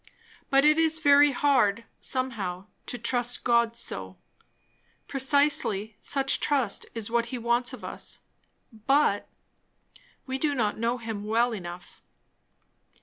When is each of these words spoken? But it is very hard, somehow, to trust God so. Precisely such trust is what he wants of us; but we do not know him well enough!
But 0.49 0.65
it 0.65 0.79
is 0.79 0.97
very 0.97 1.31
hard, 1.31 1.83
somehow, 1.99 2.65
to 2.87 2.97
trust 2.97 3.43
God 3.43 3.75
so. 3.75 4.17
Precisely 5.07 5.95
such 5.99 6.39
trust 6.39 6.87
is 6.95 7.11
what 7.11 7.27
he 7.27 7.37
wants 7.37 7.71
of 7.71 7.83
us; 7.83 8.21
but 8.87 9.27
we 10.25 10.39
do 10.39 10.55
not 10.55 10.79
know 10.79 10.97
him 10.97 11.23
well 11.23 11.53
enough! 11.53 12.01